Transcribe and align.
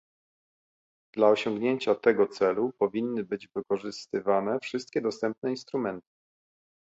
Dla 1.15 1.27
osiągnięcia 1.29 1.95
tego 1.95 2.27
celu 2.27 2.71
powinny 2.79 3.23
być 3.23 3.47
wykorzystywane 3.55 4.57
wszystkie 4.59 5.01
dostępne 5.01 5.49
instrumenty 5.49 6.07